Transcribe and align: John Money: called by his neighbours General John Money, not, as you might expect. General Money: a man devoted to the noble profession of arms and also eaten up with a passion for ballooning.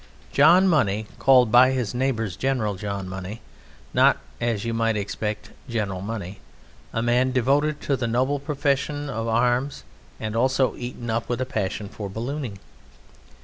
John 0.31 0.67
Money: 0.67 1.05
called 1.19 1.51
by 1.51 1.73
his 1.73 1.93
neighbours 1.93 2.35
General 2.35 2.73
John 2.73 3.07
Money, 3.07 3.39
not, 3.93 4.17
as 4.41 4.65
you 4.65 4.73
might 4.73 4.97
expect. 4.97 5.51
General 5.69 6.01
Money: 6.01 6.39
a 6.91 7.03
man 7.03 7.31
devoted 7.31 7.79
to 7.81 7.95
the 7.95 8.07
noble 8.07 8.39
profession 8.39 9.11
of 9.11 9.27
arms 9.27 9.83
and 10.19 10.35
also 10.35 10.75
eaten 10.75 11.11
up 11.11 11.29
with 11.29 11.39
a 11.39 11.45
passion 11.45 11.87
for 11.87 12.09
ballooning. 12.09 12.57